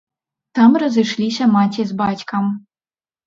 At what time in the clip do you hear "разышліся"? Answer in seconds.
0.83-1.45